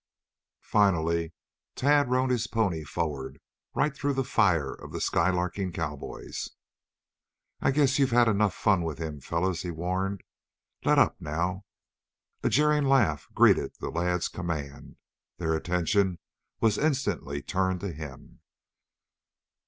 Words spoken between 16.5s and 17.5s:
was instantly